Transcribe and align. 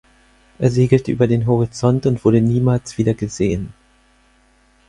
Er 0.57 0.71
segelte 0.71 1.11
über 1.11 1.27
den 1.27 1.45
Horizont 1.45 2.07
und 2.07 2.25
wurde 2.25 2.41
niemals 2.41 2.97
wieder 2.97 3.13
gesehen. 3.13 3.71